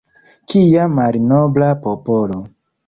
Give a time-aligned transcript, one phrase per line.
[0.53, 2.45] Kia malnobla popolo.